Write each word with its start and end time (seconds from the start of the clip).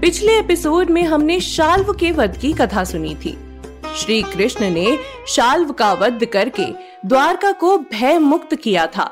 पिछले 0.00 0.38
एपिसोड 0.38 0.90
में 0.90 1.02
हमने 1.02 1.40
शाल्व 1.40 1.92
के 1.92 2.12
वध 2.12 2.36
की 2.36 2.52
कथा 2.52 2.84
सुनी 2.84 3.14
थी। 3.14 3.36
श्री 3.96 4.22
कृष्ण 4.22 4.70
ने 4.70 4.98
शाल्व 5.28 5.72
का 5.72 5.92
वध 5.92 6.24
करके 6.24 6.64
द्वारका 7.06 7.52
को 7.52 7.78
भय 7.78 8.18
मुक्त 8.18 8.54
किया 8.54 8.86
था, 8.86 9.10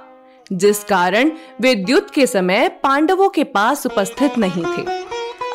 जिस 0.53 0.85
कारण 0.85 1.31
वे 1.61 1.85
युद्ध 1.89 2.11
के 2.11 2.27
समय 2.27 2.69
पांडवों 2.69 3.29
के 3.29 3.45
पास 3.45 3.87
उपस्थित 3.87 4.39
नहीं 4.39 4.65
थे। 4.65 4.83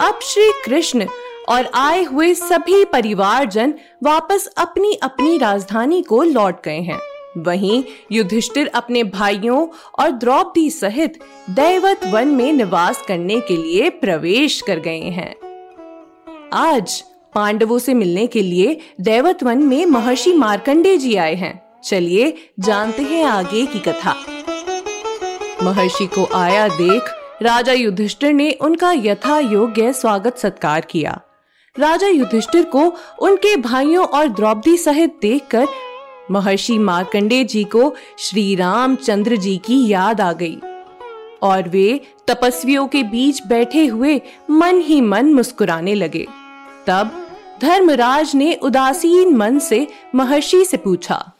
अब 0.05 0.19
श्री 0.23 0.51
कृष्ण 0.65 1.07
और 1.49 1.71
आए 1.73 2.03
हुए 2.03 2.33
सभी 2.33 2.85
परिवारजन 2.85 3.73
वापस 4.03 4.47
अपनी 4.57 4.93
अपनी 4.93 5.37
राजधानी 5.37 6.01
को 6.01 6.23
लौट 6.23 6.63
गए 6.63 6.81
हैं। 6.81 6.99
वहीं 7.37 7.83
युधिष्ठिर 8.11 8.67
अपने 8.67 9.03
भाइयों 9.03 9.67
और 9.99 10.11
द्रौपदी 10.11 10.69
सहित 10.69 11.19
दैवत 11.49 12.05
वन 12.05 12.27
में 12.27 12.53
निवास 12.53 13.01
करने 13.01 13.39
के 13.39 13.57
लिए 13.57 13.89
प्रवेश 13.89 14.61
कर 14.61 14.79
गए 14.79 14.99
हैं। 14.99 15.35
आज 16.53 17.03
पांडवों 17.35 17.79
से 17.79 17.93
मिलने 17.93 18.27
के 18.27 18.41
लिए 18.41 18.79
दैवत 19.01 19.43
वन 19.43 19.57
में 19.57 19.85
महर्षि 19.85 20.33
मार्कंडे 20.33 20.97
जी 20.97 21.15
आए 21.15 21.35
हैं। 21.35 21.81
चलिए 21.83 22.51
जानते 22.59 23.03
हैं 23.03 23.23
आगे 23.23 23.65
की 23.65 23.79
कथा। 23.79 24.15
महर्षि 25.63 26.05
को 26.05 26.25
आया 26.33 26.67
देख 26.67 27.03
राजा 27.41 27.73
युधिष्ठिर 27.73 28.33
ने 28.33 28.51
उनका 28.51 28.91
यथा 28.91 29.39
योग्य 29.39 29.93
स्वागत 29.93 30.37
सत्कार 30.37 30.81
किया। 30.81 31.21
राजा 31.79 32.07
युधिष्ठिर 32.07 32.63
को 32.63 32.93
उनके 33.19 33.57
भाइयों 33.57 34.05
और 34.05 34.27
द्रौपदी 34.27 34.77
सहित 34.77 35.17
देखकर 35.21 35.65
महर्षि 36.31 36.77
मार्कंडे 36.77 37.43
जी 37.43 37.63
को 37.63 37.95
श्री 38.19 38.55
रामचंद्र 38.55 39.35
जी 39.35 39.57
की 39.57 39.87
याद 39.87 40.21
आ 40.21 40.33
गई। 40.33 40.57
और 41.41 41.69
वे 41.69 42.01
तपस्वियों 42.27 42.87
के 42.87 43.03
बीच 43.03 43.41
बैठे 43.47 43.85
हुए 43.85 44.21
मन 44.51 44.79
ही 44.79 45.01
मन 45.01 45.33
मुस्कुराने 45.33 45.93
लगे। 45.95 46.27
तब 46.87 47.19
धर्मराज 47.61 48.35
ने 48.35 48.53
उदासीन 48.53 49.35
मन 49.35 49.59
से 49.59 49.87
महर्षि 50.15 50.65
से 50.65 50.77
पूछा, 50.77 51.31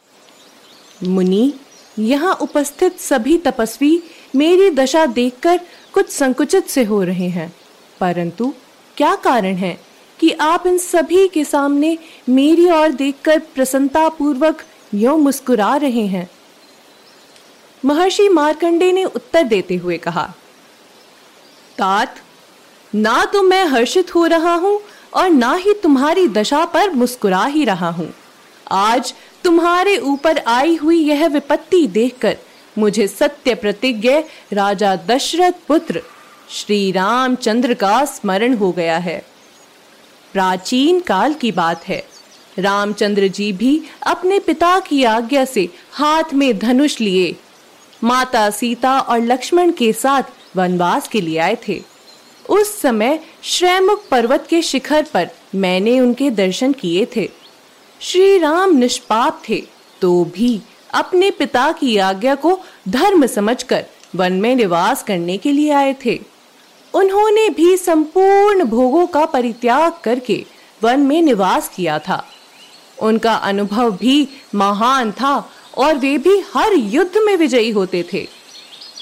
मुनि, 1.04 1.52
यहाँ 1.98 2.34
उपस्थित 2.34 2.98
सभी 2.98 3.38
तपस्वी 3.38 4.02
मेरी 4.36 4.70
दशा 4.70 5.06
देखकर 5.06 5.60
कुछ 5.92 6.10
संकुचित 6.10 6.66
से 6.66 6.84
हो 6.84 7.02
रहे 7.02 7.28
हैं। 7.28 7.52
परंतु 8.00 8.52
क्या 8.96 9.14
कारण 9.14 9.54
है 9.54 9.78
कि 10.20 10.30
आप 10.30 10.66
इन 10.66 10.78
सभी 10.78 11.28
के 11.28 11.44
सामने 11.44 11.98
मेरी 12.28 12.70
ओर 12.70 12.88
देखकर 12.88 13.38
प्रसन्नता 13.38 14.08
पूर्वक 14.08 14.62
यो 14.94 15.16
मुस्कुरा 15.16 15.74
रहे 15.76 16.06
हैं। 16.06 16.28
महर्षि 17.82 18.28
मार्कंडे 18.28 18.90
ने 18.92 19.04
उत्तर 19.04 19.42
देते 19.42 19.76
हुए 19.76 19.98
कहा, 19.98 20.24
तात, 21.78 22.16
ना 22.92 23.24
तो 23.24 23.42
मैं 23.42 23.64
हर्षित 23.64 24.14
हो 24.14 24.26
रहा 24.26 24.54
हूँ 24.54 24.80
और 25.14 25.30
ना 25.30 25.54
ही 25.54 25.74
तुम्हारी 25.74 26.28
दशा 26.28 26.64
पर 26.64 26.90
मुस्कुरा 26.90 27.44
ही 27.46 27.64
रहा 27.64 27.90
हूँ। 27.90 28.12
आज 28.66 29.14
तुम्हारे 29.44 29.96
ऊपर 29.98 30.38
आई 30.38 30.76
हुई 30.76 30.98
यह 30.98 31.26
विपत्ति 31.28 31.86
देखकर 31.88 32.36
मुझे 32.76 33.08
सत्य 33.08 33.54
प्रतिज्ञ 33.54 34.10
राजा 34.52 34.94
दशरथ 35.06 35.66
पुत्र 35.68 36.02
श्री 36.50 36.90
रामचंद्र 36.92 37.74
का 37.74 38.04
स्मरण 38.04 38.54
हो 38.54 38.72
गया 38.72 38.96
है। 38.98 39.22
प्राचीन 40.32 41.00
काल 41.00 41.34
की 41.34 41.52
बात 41.52 41.88
है। 41.88 42.02
रामचंद्र 42.58 43.28
जी 43.28 43.52
भी 43.52 43.80
अपने 44.06 44.38
पिता 44.38 44.78
की 44.80 45.02
आज्ञा 45.04 45.44
से 45.44 45.68
हाथ 45.92 46.34
में 46.34 46.58
धनुष 46.58 47.00
लिए। 47.00 47.34
माता 48.04 48.48
सीता 48.50 48.98
और 49.00 49.20
लक्ष्मण 49.20 49.70
के 49.72 49.92
साथ 49.92 50.22
वनवास 50.56 51.08
के 51.08 51.20
लिए 51.20 51.38
आए 51.38 51.56
थे। 51.68 51.80
उस 52.48 52.80
समय 52.80 53.18
श्रैमुख 53.42 54.08
पर्वत 54.08 54.46
के 54.50 54.62
शिखर 54.62 55.06
पर 55.14 55.30
मैंने 55.54 56.00
उनके 56.00 56.30
दर्शन 56.30 56.72
किए 56.72 57.06
थे। 57.16 57.28
श्री 58.00 58.38
राम 58.38 58.76
निष्पाप 58.76 59.42
थे 59.48 59.62
तो 60.00 60.24
भी 60.24 60.60
अपने 60.94 61.30
पिता 61.30 61.72
की 61.72 61.96
आज्ञा 61.96 62.34
को 62.34 62.58
धर्म 62.88 63.26
समझकर 63.26 63.84
वन 64.14 64.32
में 64.32 64.54
निवास 64.56 65.02
करने 65.02 65.36
के 65.36 65.52
लिए 65.52 65.70
आए 65.70 65.94
थे। 66.04 66.18
उन्होंने 66.94 67.48
भी 67.48 67.76
संपूर्ण 67.76 68.64
भोगों 68.64 69.06
का 69.06 69.24
परित्याग 69.26 69.92
करके 70.04 70.44
वन 70.82 71.00
में 71.00 71.20
निवास 71.22 71.68
किया 71.68 71.98
था। 71.98 72.24
उनका 73.02 73.34
अनुभव 73.34 73.90
भी 73.90 74.28
महान 74.54 75.12
था 75.12 75.50
और 75.76 75.94
वे 75.94 76.18
भी 76.18 76.38
हर 76.54 76.72
युद्ध 76.72 77.16
में 77.16 77.36
विजयी 77.36 77.70
होते 77.70 78.04
थे। 78.12 78.26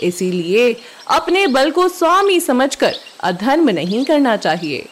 इसीलिए 0.02 0.76
अपने 1.08 1.46
बल 1.46 1.70
को 1.70 1.88
स्वामी 1.88 2.40
समझकर 2.40 2.94
अधर्म 3.20 3.70
नहीं 3.70 4.04
करना 4.04 4.36
चाहिए। 4.36 4.88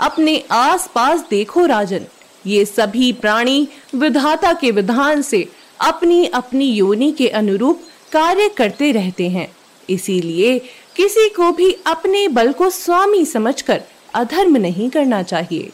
अपने 0.00 0.44
आसपास 0.50 1.24
देखो 1.30 1.66
राजन, 1.66 2.06
ये 2.46 2.64
सभी 2.64 3.12
प्राणी 3.12 3.68
विधाता 3.94 4.52
के 4.52 4.70
विधान 4.70 5.22
से 5.22 5.48
अपनी 5.80 6.26
अपनी 6.26 6.70
योनि 6.72 7.12
के 7.12 7.28
अनुरूप 7.28 7.82
कार्य 8.12 8.48
करते 8.48 8.92
रहते 8.92 9.28
हैं। 9.28 9.56
इसीलिए 9.90 10.58
किसी 10.96 11.28
को 11.28 11.52
भी 11.52 11.76
अपने 11.86 12.28
बल 12.28 12.52
को 12.52 12.70
स्वामी 12.70 13.24
समझकर 13.24 13.82
अधर्म 14.14 14.56
नहीं 14.56 14.90
करना 14.90 15.22
चाहिए। 15.22 15.70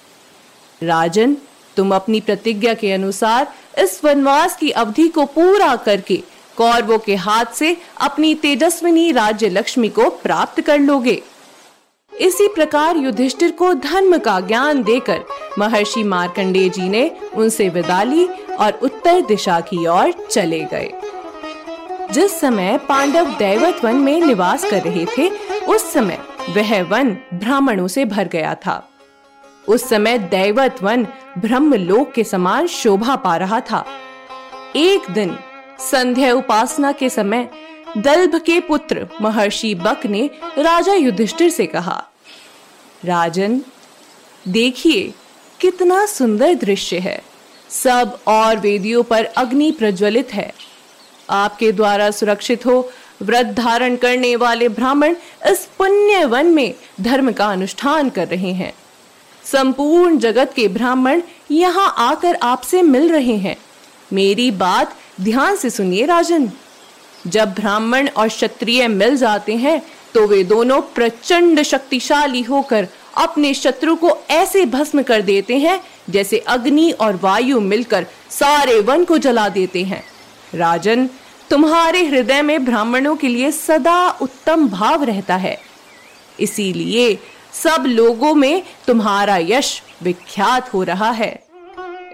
राजन 0.82 1.36
तुम 1.78 1.94
अपनी 1.94 2.20
प्रतिज्ञा 2.20 2.74
के 2.74 2.92
अनुसार 2.92 3.52
इस 3.78 4.00
वनवास 4.04 4.56
की 4.56 4.70
अवधि 4.70 5.08
को 5.08 5.24
पूरा 5.24 5.76
करके 5.76 6.16
कौरवों 6.56 6.98
के 6.98 7.14
हाथ 7.14 7.44
से 7.54 7.76
अपनी 8.00 8.34
तेजस्विनी 8.34 9.10
राज्य 9.12 9.48
लक्ष्मी 9.48 9.88
को 9.88 10.08
प्राप्त 10.10 10.60
कर 10.60 10.78
लोगे। 10.78 11.22
इसी 12.12 12.48
प्रकार 12.48 12.96
युधिष्ठिर 12.96 13.50
को 13.50 13.74
धर्म 13.74 14.18
का 14.18 14.40
ज्ञान 14.40 14.82
देकर 14.82 15.20
महर्षि 15.58 16.02
मार्कंडेय 16.04 16.68
जी 16.68 16.88
ने 16.88 17.10
उनसे 17.34 17.68
विदा 17.68 18.02
ली 18.02 18.28
और 18.60 18.78
उत्तर 18.82 19.20
दिशा 19.20 19.60
की 19.60 19.86
ओर 19.86 20.12
चले 20.30 20.60
गए। 20.60 20.90
जिस 22.12 22.40
समय 22.40 22.78
पांडव 22.78 23.24
दैवत 23.38 23.84
वन 23.84 23.96
में 23.96 24.20
निवास 24.20 24.70
कर 24.70 24.82
रहे 24.82 25.06
थे, 25.18 25.28
उस 25.68 25.92
समय 25.92 26.18
वह 26.56 26.82
वन 26.82 27.16
ब्राह्मणों 27.34 27.88
से 27.88 28.04
भर 28.04 28.28
गया 28.28 28.54
था। 28.54 28.76
उस 29.68 29.88
समय 29.88 30.18
दैवत 30.18 30.82
वन 30.82 31.06
ब्रह्मलोक 31.38 32.12
के 32.12 32.24
समान 32.24 32.66
शोभा 32.66 33.16
पा 33.16 33.36
रहा 33.36 33.60
था। 33.60 33.84
एक 34.76 35.10
दिन, 35.10 35.38
संध्या 35.80 36.32
उपासना 36.34 36.92
के 36.92 37.08
समय, 37.08 37.48
दल्भ 37.98 38.36
के 38.36 38.60
पुत्र 38.60 39.06
महर्षि 39.20 39.74
बक 39.74 40.06
ने 40.06 40.30
राजा 40.58 40.94
युधिष्ठिर 40.94 41.50
से 41.50 41.66
कहा, 41.66 42.02
राजन, 43.04 43.60
देखिए 44.48 45.12
कितना 45.60 46.06
सुंदर 46.06 46.54
दृश्य 46.54 46.98
है। 46.98 47.22
सब 47.70 48.18
और 48.26 48.58
वेदियों 48.58 49.02
पर 49.02 49.24
अग्नि 49.24 49.70
प्रज्वलित 49.70 50.34
है। 50.34 50.52
आपके 51.30 51.72
द्वारा 51.72 52.10
सुरक्षित 52.10 52.66
हो, 52.66 52.90
व्रत 53.22 53.46
धारण 53.46 53.96
करने 53.96 54.36
वाले 54.36 54.68
ब्राह्मण 54.68 55.16
इस 55.46 55.68
पुण्य 55.78 56.24
वन 56.24 56.46
में 56.46 56.74
धर्म 57.00 57.32
का 57.32 57.46
अनुष्ठान 57.46 58.10
कर 58.10 58.28
रहे 58.28 58.52
हैं। 58.52 58.72
संपूर्ण 59.52 60.18
जगत 60.18 60.52
के 60.56 60.66
ब्राह्मण 60.68 61.20
यहाँ 61.50 61.94
आकर 61.98 62.38
आपसे 62.42 62.82
मिल 62.82 63.08
रहे 63.08 63.36
हैं। 63.36 63.56
मेरी 64.12 64.50
बात 64.50 64.94
ध्यान 65.20 65.56
से 65.56 65.70
सुनिए 65.70 66.06
राजन। 66.06 66.50
जब 67.26 67.54
ब्राह्मण 67.54 68.08
और 68.08 68.28
क्षत्रिय 68.28 68.86
मिल 68.88 69.16
जाते 69.16 69.54
हैं 69.56 69.80
तो 70.14 70.26
वे 70.26 70.42
दोनों 70.44 70.80
प्रचंड 70.94 71.62
शक्तिशाली 71.62 72.42
होकर 72.42 72.86
अपने 73.16 73.52
शत्रु 73.54 73.94
को 73.96 74.10
ऐसे 74.30 74.64
भस्म 74.66 75.02
कर 75.02 75.22
देते 75.22 75.56
हैं, 75.56 75.80
जैसे 76.10 76.38
अग्नि 76.38 76.90
और 76.90 77.18
वायु 77.22 77.60
मिलकर 77.60 78.06
सारे 78.30 78.78
वन 78.80 79.04
को 79.04 79.18
जला 79.18 79.48
देते 79.48 79.82
हैं। 79.84 80.02
राजन, 80.54 81.08
तुम्हारे 81.50 82.04
हृदय 82.06 82.42
में 82.42 82.64
ब्राह्मणों 82.64 83.16
के 83.16 83.28
लिए 83.28 83.50
सदा 83.52 84.08
उत्तम 84.22 84.68
भाव 84.68 85.04
रहता 85.04 85.36
है। 85.36 85.56
इसीलिए 86.38 87.18
सब 87.54 87.84
लोगों 87.86 88.34
में 88.34 88.62
तुम्हारा 88.86 89.36
यश 89.36 89.80
विख्यात 90.02 90.72
हो 90.74 90.82
रहा 90.82 91.10
है। 91.10 91.32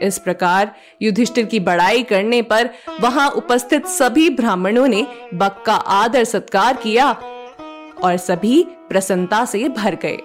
इस 0.02 0.18
प्रकार 0.18 0.74
युधिष्ठिर 1.02 1.44
की 1.44 1.60
बड़ाई 1.60 2.02
करने 2.02 2.40
पर 2.42 2.70
वहाँ 3.00 3.28
उपस्थित 3.30 3.86
सभी 3.86 4.28
ब्राह्मणों 4.30 4.86
ने 4.88 5.06
बक 5.34 5.62
का 5.66 5.74
आदर 5.74 6.24
सत्कार 6.24 6.76
किया 6.76 7.10
और 7.10 8.16
सभी 8.16 8.62
प्रसन्नता 8.88 9.44
से 9.44 9.68
भर 9.68 9.94
गए। 9.94 10.18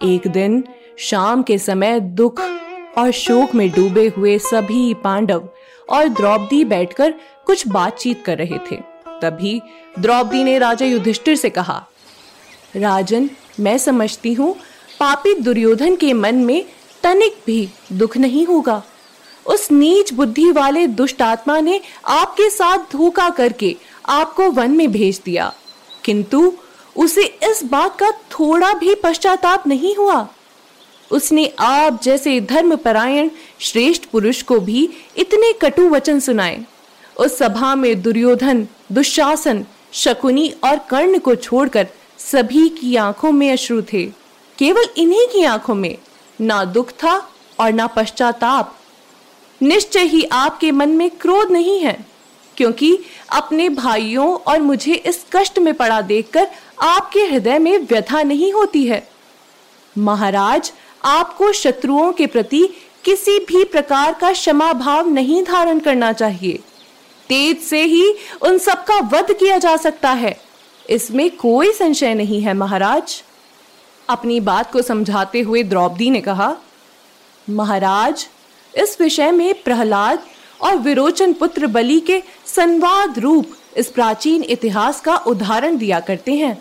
एक 0.00 0.26
दिन 0.28 0.62
शाम 0.98 1.42
के 1.42 1.58
समय 1.58 2.00
दुख 2.00 2.40
और 2.98 3.10
शोक 3.10 3.54
में 3.54 3.68
डूबे 3.70 4.06
हुए 4.16 4.38
सभी 4.38 4.92
पांडव 4.94 5.48
और 5.88 6.08
द्रौपदी 6.08 6.64
बैठकर 6.64 7.14
कुछ 7.46 7.66
बातचीत 7.68 8.22
कर 8.24 8.38
रहे 8.38 8.58
थे। 8.70 8.76
तभी 9.22 9.60
द्रौपदी 9.98 10.44
ने 10.44 10.58
राजा 10.58 10.86
युधिष्ठिर 10.86 11.36
से 11.36 11.50
कहा, 11.50 11.84
राजन 12.76 13.28
मैं 13.60 13.78
समझती 13.78 14.32
हूँ, 14.32 14.56
पापी 15.00 15.34
दुर्योधन 15.34 15.96
के 15.96 16.12
मन 16.12 16.34
में 16.34 16.64
तनिक 17.02 17.36
भी 17.46 17.68
दुख 17.92 18.16
नहीं 18.16 18.46
होगा। 18.46 18.82
उस 19.46 19.70
नीच 19.72 20.12
बुद्धि 20.12 20.50
वाले 20.50 20.86
दुष्ट 20.86 21.22
आत्मा 21.22 21.60
ने 21.60 21.80
आपके 22.06 22.50
साथ 22.50 22.78
धोखा 22.78 23.30
करके 23.30 23.76
आपको 24.08 24.50
वन 24.50 24.70
में 24.70 24.92
भेज 24.92 25.20
दिया। 25.24 25.54
किंतु 26.04 26.52
उसे 26.96 27.22
इस 27.22 27.64
बात 27.64 27.98
का 27.98 28.10
थोड़ा 28.10 28.72
भी 28.72 28.94
पश्चाताप 28.94 29.66
नहीं 29.66 29.94
हुआ। 29.94 30.28
उसने 31.12 31.52
आप 31.58 32.02
जैसे 32.02 32.40
धर्मपरायण 32.40 33.30
श्रेष्ठ 33.60 34.04
पुरुष 34.04 34.42
को 34.42 34.60
भी 34.60 34.90
इतने 35.16 35.52
कटु 35.52 35.88
वचन 35.88 36.20
सुनाए। 36.20 36.64
उस 37.20 37.38
सभा 37.38 37.74
में 37.74 38.02
दुर्योधन, 38.02 38.68
दुशासन, 38.92 39.64
शकुनी 39.92 40.54
और 40.64 40.78
कर्ण 40.78 41.18
को 41.18 41.34
छोड़कर 41.34 41.88
सभी 42.18 42.68
की 42.70 42.94
आँखों 42.96 43.30
में 43.32 43.50
अश्रु 43.52 43.80
थे। 43.82 44.04
केवल 44.58 44.86
इन्हीं 44.96 45.26
की 45.26 45.42
आँखों 45.44 45.74
में 45.74 45.96
ना 46.40 46.64
दुख 46.64 46.90
था 46.92 47.16
और 47.60 47.72
ना 47.72 47.86
पश्चाताप। 47.86 48.74
निश्चय 49.60 50.04
ही 50.04 50.22
आपके 50.24 50.70
मन 50.72 50.88
में 50.88 51.10
क्रोध 51.10 51.50
नहीं 51.52 51.78
है, 51.80 51.98
क्योंकि 52.56 52.98
अपने 53.32 53.68
भाइयों 53.68 54.34
और 54.36 54.60
मुझे 54.60 54.94
इस 54.94 55.24
कष्ट 55.32 55.58
में 55.58 55.72
पड़ा 55.74 56.00
देखकर 56.00 56.48
आपके 56.82 57.24
हृदय 57.24 57.58
में 57.58 57.78
व्यथा 57.80 58.22
नहीं 58.22 58.52
होती 58.52 58.84
है। 58.86 59.06
महाराज, 59.96 60.72
आपको 61.04 61.52
शत्रुओं 61.52 62.12
के 62.12 62.26
प्रति 62.26 62.66
किसी 63.04 63.38
भी 63.38 63.64
प्रकार 63.64 64.12
का 64.12 64.32
क्षमा 64.32 64.72
भाव 64.72 65.08
नहीं 65.08 65.42
धारण 65.42 65.78
करना 65.78 66.12
चाहिए। 66.12 66.58
तेज 67.28 67.60
से 67.60 67.82
ही 67.82 68.04
उन 68.42 68.58
सबका 68.58 68.98
वध 69.12 69.32
किया 69.32 69.58
जा 69.58 69.76
सकता 69.76 70.10
है। 70.10 70.36
इसमें 70.90 71.30
कोई 71.36 71.72
संशय 71.72 72.14
नहीं 72.14 72.40
है, 72.42 72.54
महाराज। 72.54 73.22
अपनी 74.08 74.38
बात 74.40 74.72
को 74.72 74.82
समझाते 74.82 75.40
हुए 75.40 75.62
द्रौपदी 75.62 76.10
ने 76.10 76.20
कहा, 76.20 76.56
महाराज, 77.50 78.26
इस 78.74 79.00
विषय 79.00 79.30
में 79.30 79.62
प्रहलाद 79.62 80.22
और 80.60 80.76
विरोचन 80.76 81.32
पुत्र 81.32 81.66
बलि 81.66 82.00
के 82.00 82.22
संवाद 82.46 83.18
रूप 83.18 83.56
इस 83.76 83.88
प्राचीन 83.88 84.42
इतिहास 84.42 85.00
का 85.00 85.16
उदाहरण 85.16 85.76
दिया 85.76 86.00
करते 86.00 86.32
हैं। 86.32 86.56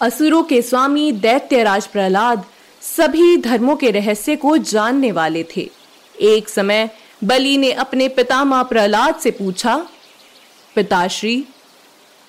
असुरों 0.00 0.42
के 0.42 0.60
स्वामी 0.62 1.10
दैत्यराज 1.12 1.86
प्रहलाद 1.86 2.44
सभी 2.82 3.36
धर्मों 3.36 3.76
के 3.76 3.90
रहस्य 3.90 4.36
को 4.36 4.56
जानने 4.56 5.12
वाले 5.12 5.44
थे। 5.56 5.68
एक 6.14 6.48
समय 6.48 6.88
बलि 7.24 7.56
ने 7.58 7.72
अपने 7.72 8.08
पितामह 8.08 8.62
प्रहलाद 8.62 9.16
से 9.16 9.30
पूछा, 9.30 9.76
पिताश्री 10.76 11.44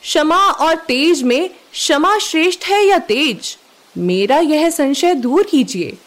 क्षमा 0.02 0.38
और 0.38 0.76
तेज 0.76 1.24
में 1.24 1.50
क्षमा 1.50 2.18
श्रेष्ठ 2.20 2.66
है 2.66 2.84
या 2.84 2.98
तेज? 2.98 3.58
मेरा 3.98 4.40
यह 4.40 4.70
संशय 4.70 5.14
दूर 5.14 5.44
कीजिए। 5.44 5.98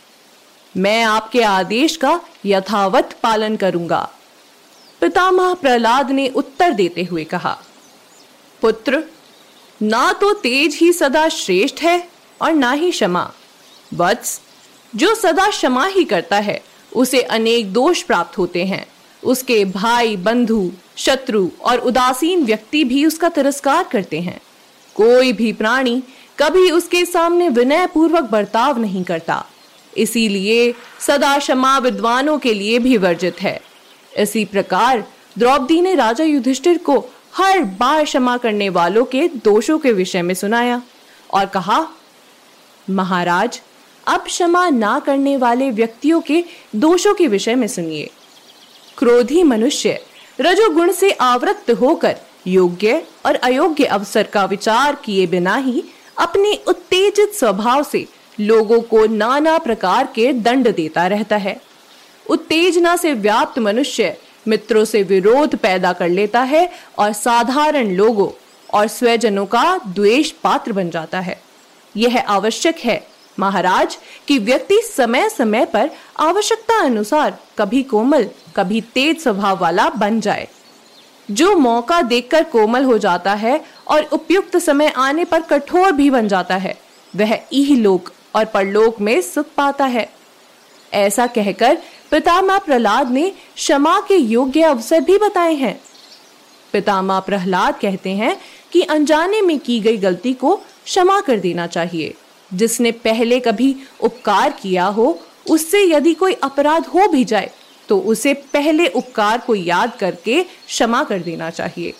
मैं 0.76 1.02
आपके 1.04 1.42
आदेश 1.42 1.96
का 1.96 2.20
यथावत 2.46 3.16
पालन 3.22 3.56
करूँगा। 3.56 4.10
पितामह 5.00 5.54
प्रहलाद 5.54 6.10
ने 6.10 6.28
उत्तर 6.28 6.72
देते 6.72 7.02
हुए 7.02 7.24
कहा, 7.24 7.58
पुत्र, 8.60 9.02
ना 9.82 10.12
तो 10.12 10.32
तेज 10.32 10.74
ही 10.74 10.92
सदा 10.92 11.28
श्रेष्ठ 11.28 11.82
है 11.82 12.08
और 12.42 12.52
ना 12.52 12.72
ही 12.72 12.90
क्षमा। 12.90 13.30
वत्स, 13.94 14.40
जो 14.96 15.14
सदा 15.14 15.50
क्षमा 15.50 15.86
ही 15.86 16.04
करता 16.04 16.36
है, 16.36 16.64
उसे 16.96 17.20
अनेक 17.20 17.72
दोष 17.72 18.02
प्राप्त 18.02 18.38
होते 18.38 18.64
हैं। 18.64 18.86
उसके 19.24 19.64
भाई, 19.64 20.16
बंधु, 20.16 20.72
शत्रु 20.96 21.48
और 21.60 21.78
उदासीन 21.78 22.44
व्यक्ति 22.44 22.84
भी 22.84 23.06
उसका 23.06 23.28
तिरस्कार 23.28 23.84
करते 23.84 24.20
हैं। 24.20 24.40
कोई 24.94 25.32
भी 25.32 25.52
प्राणी 25.52 26.02
कभी 26.38 26.70
उसके 26.70 27.04
सामने 27.04 27.48
विनय 27.48 27.86
पूर्वक 27.86 28.24
बर्ताव 28.24 28.78
नहीं 28.78 29.04
करता। 29.04 29.46
इसीलिए 29.96 30.74
सदा 31.00 31.38
क्षमा 31.38 31.78
विद्वानों 31.78 32.38
के 32.38 32.54
लिए 32.54 32.78
भी 32.78 32.96
वर्जित 32.96 33.40
है। 33.40 33.60
इसी 34.18 34.44
प्रकार 34.44 35.04
द्रौपदी 35.38 35.80
ने 35.80 35.94
राजा 35.94 36.24
युधिष्ठिर 36.24 36.78
को 36.78 37.04
हर 37.34 37.60
बार 37.60 38.04
क्षमा 38.04 38.36
करने 38.36 38.68
वालों 38.68 39.04
के 39.04 39.28
दोषों 39.28 39.78
के 39.78 39.92
विषय 39.92 40.22
में 40.22 40.34
सुनाया 40.34 40.82
और 41.34 41.46
कहा, 41.46 41.88
महाराज, 42.90 43.62
अब 44.06 44.20
क्षमा 44.20 44.68
ना 44.70 44.98
करने 44.98 45.36
वाले 45.36 45.70
व्यक्तियों 45.70 46.20
के 46.20 46.44
दोषों 46.76 47.14
के 47.14 47.28
विषय 47.28 47.54
में 47.54 47.68
सुनिए। 47.68 48.10
क्रोधी 48.98 49.42
मनुष्य। 49.42 49.98
रजोगुण 50.40 50.92
से 50.92 51.10
आवृत्त 51.10 51.70
होकर 51.70 52.16
योग्य 52.46 53.02
और 53.26 53.34
अयोग्य 53.34 53.84
अवसर 53.84 54.22
का 54.22 54.44
विचार 54.44 54.94
किए 54.94 55.26
बिना 55.26 55.56
ही 55.56 55.84
अपने 56.18 56.52
उत्तेजित 56.66 57.32
स्वभाव 57.34 57.82
से 57.82 58.06
लोगों 58.40 58.80
को 58.80 59.04
नाना 59.06 59.56
प्रकार 59.58 60.06
के 60.06 60.32
दंड 60.32 60.74
देता 60.74 61.06
रहता 61.06 61.36
है। 61.36 61.60
उत्तेजना 62.30 62.96
से 62.96 63.12
व्याप्त 63.12 63.58
मनुष्य 63.58 64.16
मित्रों 64.48 64.84
से 64.84 65.02
विरोध 65.02 65.56
पैदा 65.56 65.92
कर 65.92 66.08
लेता 66.08 66.42
है 66.42 66.68
और 66.98 67.12
साधारण 67.12 67.90
लोगों 67.90 68.28
और 68.74 68.88
स्वजनों 68.88 69.46
का 69.46 69.64
द्वेष 69.88 70.30
पात्र 70.42 70.72
बन 70.72 70.90
जाता 70.90 71.20
है। 71.20 71.40
यह 71.96 72.20
आवश्यक 72.20 72.78
है 72.78 72.96
महाराज, 73.38 73.98
कि 74.28 74.38
व्यक्ति 74.38 74.80
समय 74.86 75.28
समय 75.28 75.64
पर 75.64 75.90
आवश्यकता 76.20 76.78
अनुसार 76.80 77.38
कभी 77.58 77.82
कोमल, 77.82 78.28
कभी 78.56 78.80
तेज 78.80 79.22
स्वभाव 79.22 79.58
वाला 79.58 79.88
बन 79.90 80.20
जाए। 80.20 80.48
जो 81.30 81.56
मौका 81.56 82.00
देखकर 82.02 82.44
कोमल 82.44 82.84
हो 82.84 82.98
जाता 82.98 83.34
है 83.34 83.60
और 83.88 84.02
उपयुक्त 84.02 84.56
समय 84.56 84.88
आने 84.88 85.24
पर 85.24 85.40
कठोर 85.40 85.92
भी 85.92 86.10
बन 86.10 86.28
जाता 86.28 86.56
है, 86.56 86.76
वह 87.16 87.38
इहलोक 87.52 88.10
और 88.36 88.44
परलोक 88.44 89.00
में 89.00 89.20
सुख 89.22 89.46
पाता 89.56 89.84
है। 89.84 90.08
ऐसा 90.92 91.26
कहकर 91.26 91.78
पितामह 92.10 92.58
प्रहलाद 92.58 93.10
ने 93.10 93.32
क्षमा 93.56 94.00
के 94.00 94.16
योग्य 94.16 94.62
अवसर 94.62 95.00
भी 95.00 95.18
बताए 95.18 95.54
हैं। 95.54 95.80
पितामह 96.72 97.20
प्रहलाद 97.20 97.78
कहते 97.80 98.10
हैं 98.10 98.36
कि 98.72 98.82
अनजाने 98.82 99.40
में 99.42 99.58
की 99.58 99.80
गई 99.80 99.96
गलती 99.96 100.32
को 100.32 100.54
क्षमा 100.84 101.20
कर 101.20 101.38
देना 101.38 101.66
चाहिए। 101.66 102.14
जिसने 102.54 102.92
पहले 102.92 103.38
कभी 103.40 103.74
उपकार 104.00 104.52
किया 104.52 104.84
हो, 104.86 105.20
उससे 105.50 105.82
यदि 105.84 106.14
कोई 106.14 106.32
अपराध 106.32 106.86
हो 106.86 107.08
भी 107.08 107.24
जाए 107.24 107.50
तो 107.88 107.98
उसे 108.00 108.32
पहले 108.52 108.86
उपकार 108.88 109.38
को 109.38 109.54
याद 109.54 109.96
करके 110.00 110.42
क्षमा 110.42 111.02
कर 111.04 111.18
देना 111.18 111.50
चाहिए। 111.50 111.92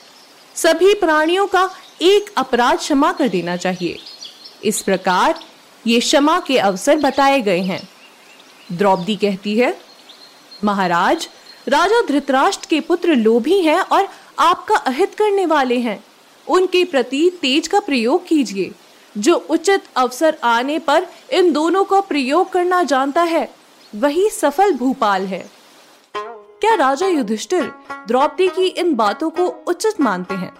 सभी 0.54 0.94
प्राणियों 0.94 1.46
का 1.46 1.68
एक 2.02 2.32
अपराध 2.36 2.78
क्षमा 2.78 3.12
कर 3.12 3.28
देना 3.28 3.56
चाहिए। 3.56 3.98
इस 4.64 4.80
प्रकार 4.82 5.40
ये 5.86 6.00
क्षमा 6.00 6.38
के 6.40 6.58
अवसर 6.58 6.96
बताए 6.96 7.40
गए 7.40 7.60
हैं। 7.60 7.80
द्रौपदी 8.72 9.16
कहती 9.16 9.56
है, 9.58 9.76
महाराज, 10.64 11.28
राजा 11.68 12.00
धृतराष्ट्र 12.06 12.66
के 12.70 12.80
पुत्र 12.80 13.14
लोभी 13.14 13.60
हैं 13.60 13.80
और 13.80 14.08
आपका 14.38 14.76
अहित 14.76 15.14
करने 15.14 15.46
वाले 15.46 15.78
हैं। 15.78 16.02
उनके 16.46 16.84
प्रति 16.84 17.30
तेज 17.42 17.68
का 17.68 17.80
प्रयोग 17.80 18.26
कीजिए। 18.26 18.70
जो 19.18 19.34
उचित 19.50 19.82
अवसर 19.96 20.38
आने 20.44 20.78
पर 20.78 21.06
इन 21.32 21.52
दोनों 21.52 21.84
का 21.84 22.00
प्रयोग 22.00 22.52
करना 22.52 22.82
जानता 22.82 23.22
है, 23.22 23.50
वही 23.96 24.30
सफल 24.30 24.72
भूपाल 24.72 25.26
है। 25.26 25.46
क्या 26.16 26.74
राजा 26.74 27.06
युधिष्ठिर 27.06 27.72
द्रौपदी 28.08 28.48
की 28.48 28.66
इन 28.66 28.94
बातों 28.94 29.30
को 29.30 29.46
उचित 29.46 30.00
मानते 30.00 30.34
हैं? 30.34 30.52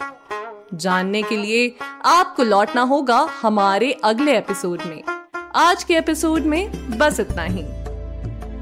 जानने 0.75 1.23
के 1.23 1.37
लिए 1.37 1.77
आपको 2.05 2.43
लौटना 2.43 2.83
होगा 2.83 3.29
हमारे 3.43 3.93
अगले 4.05 4.39
एपिसोड 4.39 4.83
में। 4.83 5.03
आज 5.55 5.85
के 5.85 5.95
एपिसोड 5.95 6.43
में 6.43 6.99
बस 6.99 7.21
इतना 7.21 7.43
ही। 7.43 7.63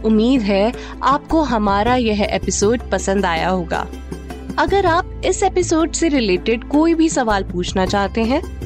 उम्मीद 0.03 0.41
है 0.41 0.73
आपको 1.03 1.41
हमारा 1.41 1.97
यह 1.97 2.23
एपिसोड 2.23 2.91
पसंद 2.91 3.27
आया 3.27 3.49
होगा। 3.49 3.87
अगर 4.59 4.87
आप 4.87 5.23
इस 5.25 5.43
एपिसोड 5.43 5.93
से 5.93 6.09
रिलेटेड 6.09 6.69
कोई 6.69 6.95
भी 6.95 7.09
सवाल 7.09 7.45
पूछना 7.45 7.87
चाहते 7.87 8.21
हैं 8.21 8.62